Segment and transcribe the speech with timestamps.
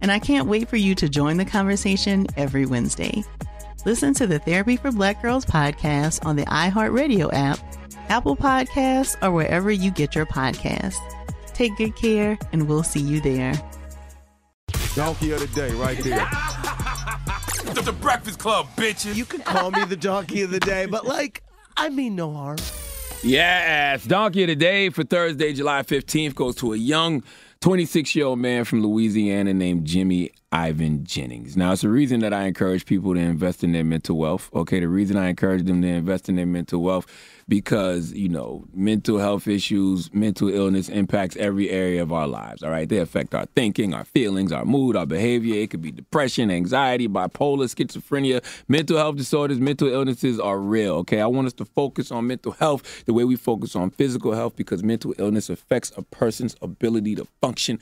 [0.00, 3.24] and I can't wait for you to join the conversation every Wednesday.
[3.84, 7.58] Listen to the Therapy for Black Girls podcast on the iHeartRadio app,
[8.08, 10.96] Apple Podcasts, or wherever you get your podcasts.
[11.54, 13.54] Take good care, and we'll see you there.
[14.94, 16.18] Donkey of the day, right there.
[17.74, 19.14] the, the Breakfast Club, bitches.
[19.14, 21.42] You can call me the donkey of the day, but like,
[21.76, 22.58] I mean no harm.
[23.22, 27.22] Yes, donkey of the day for Thursday, July 15th goes to a young
[27.60, 31.58] 26 year old man from Louisiana named Jimmy Ivan Jennings.
[31.58, 34.48] Now, it's a reason that I encourage people to invest in their mental wealth.
[34.54, 37.06] Okay, the reason I encourage them to invest in their mental wealth
[37.48, 42.62] because, you know, mental health issues, mental illness impacts every area of our lives.
[42.62, 45.54] All right, they affect our thinking, our feelings, our mood, our behavior.
[45.56, 50.94] It could be depression, anxiety, bipolar, schizophrenia, mental health disorders, mental illnesses are real.
[50.96, 54.32] Okay, I want us to focus on mental health the way we focus on physical
[54.32, 57.78] health because mental illness affects a person's ability to function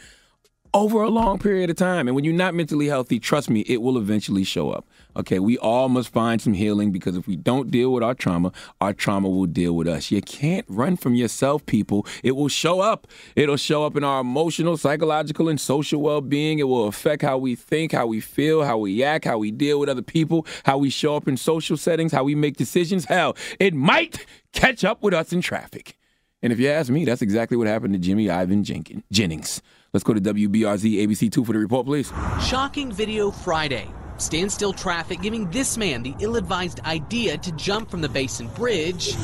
[0.77, 2.07] over a long period of time.
[2.07, 4.87] And when you're not mentally healthy, trust me, it will eventually show up.
[5.17, 8.53] Okay, we all must find some healing because if we don't deal with our trauma,
[8.83, 10.11] our trauma will deal with us.
[10.11, 12.07] You can't run from yourself, people.
[12.23, 13.07] It will show up.
[13.35, 16.59] It'll show up in our emotional, psychological, and social well being.
[16.59, 19.81] It will affect how we think, how we feel, how we act, how we deal
[19.81, 23.07] with other people, how we show up in social settings, how we make decisions.
[23.07, 25.97] Hell, it might catch up with us in traffic.
[26.43, 29.63] And if you ask me, that's exactly what happened to Jimmy Ivan Jenkins.
[29.93, 32.13] Let's go to WBRZ ABC2 for the report, please.
[32.43, 33.89] Shocking video Friday.
[34.19, 39.15] Standstill traffic giving this man the ill advised idea to jump from the Basin Bridge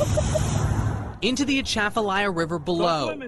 [1.21, 3.19] into the Atchafalaya River below.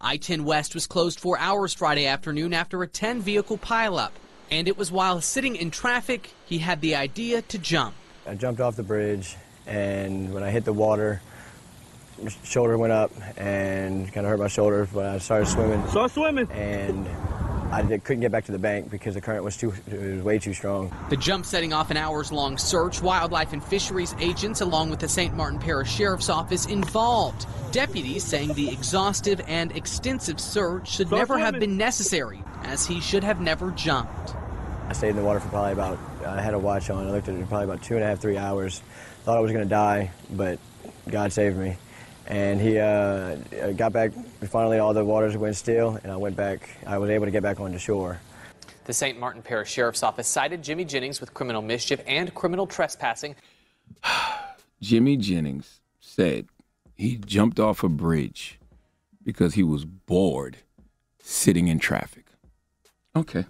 [0.00, 4.12] I 10 West was closed for hours Friday afternoon after a 10 vehicle pileup.
[4.50, 7.94] And it was while sitting in traffic he had the idea to jump.
[8.26, 11.20] I jumped off the bridge, and when I hit the water,
[12.22, 15.86] my shoulder went up and kind of hurt my shoulder, but I started swimming.
[15.88, 16.50] Start swimming.
[16.50, 17.06] And
[17.72, 20.38] I did, couldn't get back to the bank because the current was too was way
[20.38, 20.94] too strong.
[21.10, 23.02] The jump setting off an hours-long search.
[23.02, 25.34] Wildlife and fisheries agents, along with the St.
[25.34, 27.46] Martin Parish Sheriff's Office, involved.
[27.70, 31.44] Deputies saying the exhaustive and extensive search should Start never swimming.
[31.44, 34.34] have been necessary, as he should have never jumped.
[34.88, 35.98] I stayed in the water for probably about.
[36.26, 37.06] I had a watch on.
[37.06, 38.82] I looked at it probably about two and a half, three hours.
[39.24, 40.58] Thought I was going to die, but
[41.10, 41.76] God saved me
[42.28, 43.36] and he uh,
[43.76, 44.12] got back.
[44.44, 46.68] Finally, all the waters went still, and I went back.
[46.86, 48.20] I was able to get back onto shore.
[48.84, 49.18] The St.
[49.18, 53.34] Martin Parish Sheriff's Office cited Jimmy Jennings with criminal mischief and criminal trespassing.
[54.80, 56.46] Jimmy Jennings said
[56.94, 58.58] he jumped off a bridge
[59.24, 60.58] because he was bored
[61.20, 62.26] sitting in traffic.
[63.16, 63.46] Okay.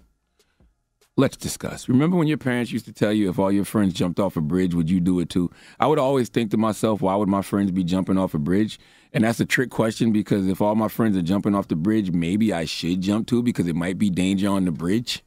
[1.19, 1.89] Let's discuss.
[1.89, 4.41] Remember when your parents used to tell you if all your friends jumped off a
[4.41, 5.51] bridge, would you do it too?
[5.77, 8.79] I would always think to myself, why would my friends be jumping off a bridge?
[9.11, 12.11] And that's a trick question because if all my friends are jumping off the bridge,
[12.11, 15.21] maybe I should jump too because it might be danger on the bridge.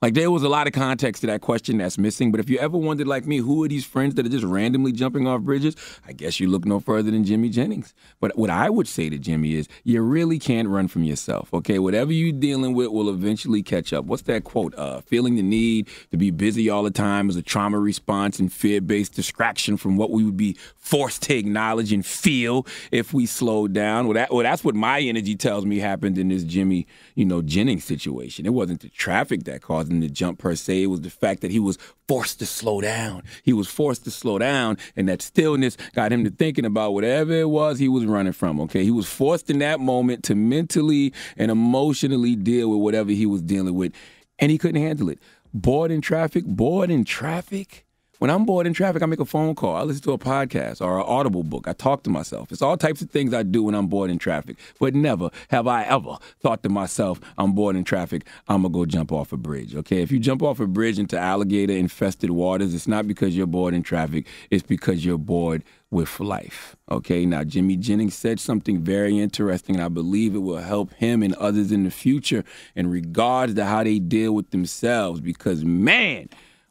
[0.00, 2.30] Like there was a lot of context to that question that's missing.
[2.30, 4.92] But if you ever wondered, like me, who are these friends that are just randomly
[4.92, 5.74] jumping off bridges?
[6.06, 7.94] I guess you look no further than Jimmy Jennings.
[8.20, 11.52] But what I would say to Jimmy is, you really can't run from yourself.
[11.52, 14.04] Okay, whatever you're dealing with will eventually catch up.
[14.04, 14.72] What's that quote?
[14.76, 18.52] Uh, feeling the need to be busy all the time is a trauma response and
[18.52, 23.72] fear-based distraction from what we would be forced to acknowledge and feel if we slowed
[23.72, 24.06] down.
[24.06, 26.86] Well, that, well that's what my energy tells me happened in this Jimmy,
[27.16, 28.46] you know, Jennings situation.
[28.46, 30.82] It wasn't the traffic that caused wasn't the jump per se.
[30.82, 33.22] It was the fact that he was forced to slow down.
[33.42, 37.32] He was forced to slow down, and that stillness got him to thinking about whatever
[37.32, 38.60] it was he was running from.
[38.60, 43.24] Okay, he was forced in that moment to mentally and emotionally deal with whatever he
[43.24, 43.92] was dealing with,
[44.38, 45.18] and he couldn't handle it.
[45.54, 47.86] Bored in traffic, bored in traffic.
[48.18, 49.76] When I'm bored in traffic, I make a phone call.
[49.76, 51.68] I listen to a podcast or an audible book.
[51.68, 52.50] I talk to myself.
[52.50, 54.56] It's all types of things I do when I'm bored in traffic.
[54.80, 58.76] But never have I ever thought to myself, I'm bored in traffic, I'm going to
[58.76, 59.76] go jump off a bridge.
[59.76, 60.02] Okay?
[60.02, 63.72] If you jump off a bridge into alligator infested waters, it's not because you're bored
[63.72, 66.74] in traffic, it's because you're bored with life.
[66.90, 71.22] Okay, now Jimmy Jennings said something very interesting, and I believe it will help him
[71.22, 72.44] and others in the future
[72.74, 75.20] in regards to how they deal with themselves.
[75.20, 76.28] Because, man,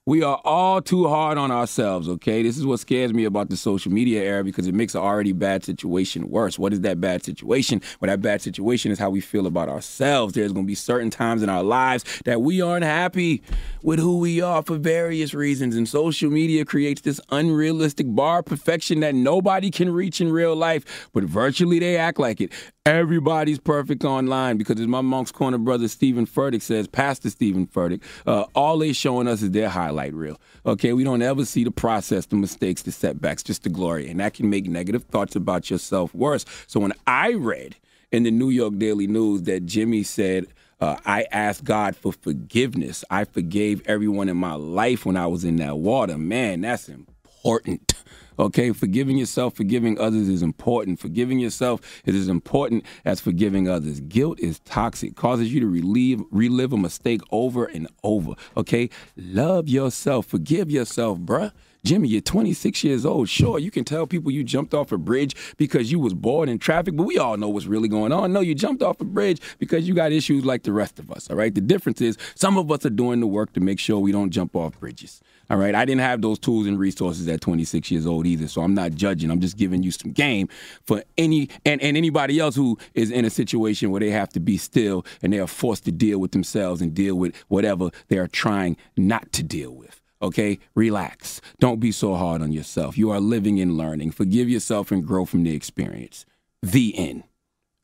[0.08, 2.42] we are all too hard on ourselves, okay?
[2.42, 5.34] This is what scares me about the social media era because it makes an already
[5.34, 6.58] bad situation worse.
[6.58, 7.82] What is that bad situation?
[8.00, 10.34] Well, that bad situation is how we feel about ourselves.
[10.34, 13.42] There's going to be certain times in our lives that we aren't happy
[13.84, 15.76] with who we are for various reasons.
[15.76, 20.56] And social media creates this unrealistic bar of perfection that nobody can reach in real
[20.56, 22.54] life, but virtually they act like it.
[22.86, 28.02] Everybody's perfect online because, as my Moncks Corner brother Steven Furtick says, Pastor Steven Furtick,
[28.26, 30.40] uh, all they showing us is their highlight reel.
[30.66, 34.20] Okay, we don't ever see the process, the mistakes, the setbacks, just the glory, and
[34.20, 36.46] that can make negative thoughts about yourself worse.
[36.68, 37.76] So when I read
[38.12, 40.48] in the New York Daily News that Jimmy said.
[40.80, 43.04] Uh, I asked God for forgiveness.
[43.10, 46.20] I forgave everyone in my life when I was in that water.
[46.20, 47.96] Man, that's important.
[48.40, 51.00] Okay, forgiving yourself, forgiving others is important.
[51.00, 54.00] Forgiving yourself is as important as forgiving others.
[54.02, 58.34] Guilt is toxic, causes you to relive relive a mistake over and over.
[58.56, 61.52] Okay, love yourself, forgive yourself, bruh.
[61.88, 63.30] Jimmy, you're 26 years old.
[63.30, 66.60] Sure, you can tell people you jumped off a bridge because you was bored in
[66.60, 68.34] traffic, but we all know what's really going on.
[68.34, 71.30] No, you jumped off a bridge because you got issues like the rest of us.
[71.30, 71.56] All right.
[71.56, 74.32] The difference is some of us are doing the work to make sure we don't
[74.32, 75.22] jump off bridges.
[75.50, 75.74] All right.
[75.74, 78.94] I didn't have those tools and resources at 26 years old either, so I'm not
[78.94, 79.32] judging.
[79.32, 80.50] I'm just giving you some game
[80.86, 84.40] for any and, and anybody else who is in a situation where they have to
[84.40, 88.18] be still and they are forced to deal with themselves and deal with whatever they
[88.18, 90.02] are trying not to deal with.
[90.22, 91.42] Okay, relax.
[91.60, 92.98] Don't be so hard on yourself.
[92.98, 94.12] You are living and learning.
[94.12, 96.26] Forgive yourself and grow from the experience.
[96.62, 97.24] The end.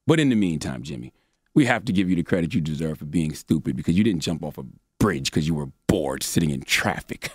[0.08, 1.14] But in the meantime, Jimmy,
[1.54, 4.22] we have to give you the credit you deserve for being stupid because you didn't
[4.22, 4.66] jump off a
[5.00, 7.30] bridge because you were bored sitting in traffic.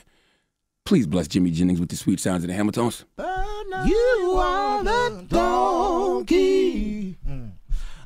[0.89, 3.05] Please bless Jimmy Jennings with the sweet sounds of the Hamiltons.
[3.19, 7.19] You are the donkey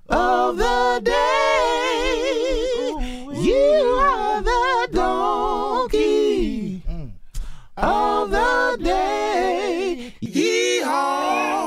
[0.08, 1.12] of the day.
[3.40, 6.82] You are the donkey
[7.76, 10.14] of the day.
[10.20, 11.62] Yeehaw.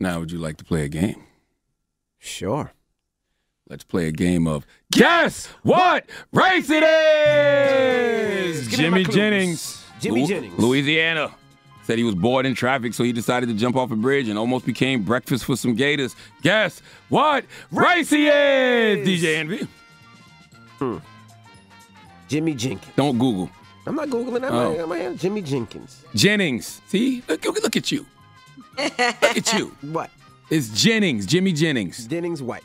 [0.00, 1.22] Now, would you like to play a game?
[2.18, 2.72] Sure.
[3.68, 8.68] Let's play a game of Guess What Race It Is!
[8.68, 9.04] Give Jimmy.
[9.04, 9.84] Jennings.
[10.00, 10.58] Jimmy Jennings.
[10.58, 11.32] Louisiana.
[11.84, 14.38] Said he was bored in traffic, so he decided to jump off a bridge and
[14.38, 16.14] almost became breakfast for some gators.
[16.42, 19.06] Guess what race he is?
[19.06, 19.66] DJ Envy.
[20.78, 20.98] Hmm.
[22.28, 22.92] Jimmy Jenkins.
[22.96, 23.50] Don't Google.
[23.86, 24.52] I'm not Googling that.
[24.52, 24.86] Oh.
[24.86, 25.16] man.
[25.16, 26.04] Jimmy Jenkins.
[26.14, 26.80] Jennings.
[26.86, 27.22] See?
[27.28, 28.06] Look, look, look at you.
[28.78, 29.76] Look at you.
[29.92, 30.10] What?
[30.50, 31.26] It's Jennings.
[31.26, 32.06] Jimmy Jennings.
[32.06, 32.64] Jennings White.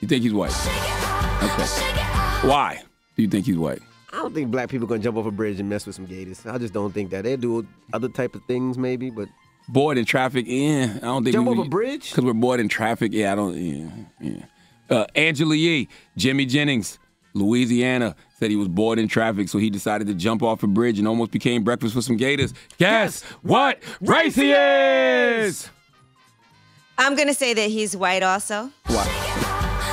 [0.00, 0.52] You think he's white?
[1.42, 2.48] Okay.
[2.48, 2.82] Why
[3.16, 3.80] do you think he's white?
[4.12, 6.44] I don't think black people gonna jump off a bridge and mess with some gators.
[6.46, 7.24] I just don't think that.
[7.24, 9.28] They do other type of things maybe, but
[9.68, 10.94] Bored in traffic, yeah.
[10.98, 12.10] I don't think Jump we, off a bridge?
[12.10, 13.12] because we're bored in traffic.
[13.12, 13.56] Yeah, I don't.
[13.56, 13.90] Yeah,
[14.20, 14.44] yeah.
[14.88, 17.00] Uh, Angela Yee, Jimmy Jennings,
[17.34, 21.00] Louisiana, said he was bored in traffic, so he decided to jump off a bridge
[21.00, 22.54] and almost became breakfast for some gators.
[22.78, 25.68] Guess what race he is?
[26.96, 28.70] I'm gonna say that he's white also.
[28.86, 29.42] Why?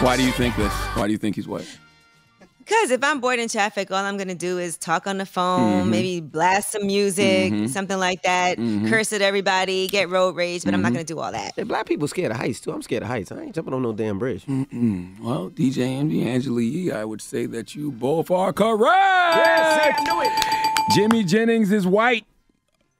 [0.03, 0.73] Why do you think this?
[0.95, 1.65] Why do you think he's white?
[2.65, 5.85] Cause if I'm bored in traffic, all I'm gonna do is talk on the phone,
[5.85, 5.89] Mhm.
[5.89, 7.69] maybe blast some music, Mhm.
[7.69, 8.89] something like that, Mhm.
[8.89, 10.95] curse at everybody, get road rage, but I'm not Mhm.
[10.95, 11.53] gonna do all that.
[11.55, 12.71] Hey, black people scared of heights too.
[12.71, 13.31] I'm scared of heights.
[13.31, 14.45] I ain't jumping on no damn bridge.
[14.45, 15.19] Mm-mm.
[15.21, 19.35] Well, DJ Envy, Angela Yee, I would say that you both are correct.
[19.37, 20.31] Yes, I knew it.
[20.95, 22.25] Jimmy Jennings is white.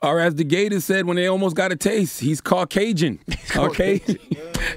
[0.02, 3.20] Or as the Gators said when they almost got a taste, he's Caucasian.
[3.56, 4.02] Okay?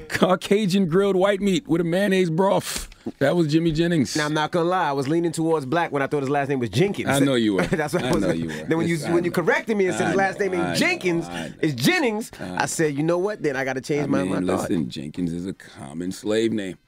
[0.08, 2.88] Caucasian grilled white meat with a mayonnaise broth.
[3.18, 4.16] That was Jimmy Jennings.
[4.16, 6.48] Now I'm not gonna lie, I was leaning towards black when I thought his last
[6.48, 7.08] name was Jenkins.
[7.08, 7.62] I know you were.
[7.66, 8.22] That's what I, I was.
[8.22, 8.64] know you were.
[8.64, 11.28] Then when you I when you corrected me and said his last name ain't Jenkins,
[11.28, 11.52] know.
[11.60, 12.32] it's Jennings.
[12.40, 13.42] I said, you know what?
[13.42, 14.68] Then I got to change I my mean, my thought.
[14.70, 16.78] listen, Jenkins is a common slave name.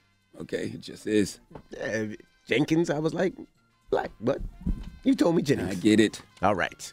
[0.40, 0.64] Okay?
[0.74, 1.38] It just is.
[1.70, 2.06] Yeah,
[2.48, 3.34] Jenkins, I was like
[3.90, 4.40] black, but
[5.04, 5.70] you told me Jennings.
[5.70, 6.20] I get it.
[6.42, 6.92] All right.